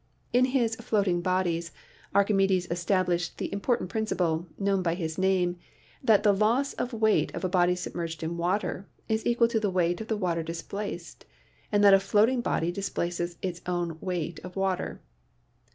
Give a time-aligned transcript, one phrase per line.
[0.33, 1.71] In his "Floating Bodies"
[2.15, 5.57] Archimedes established the important principle, known by his name,
[6.03, 9.69] that the loss of weight of a body submerged in water is equal to the
[9.69, 11.25] weight of the water displaced
[11.71, 15.03] and that a floating body displaces its own weight of water.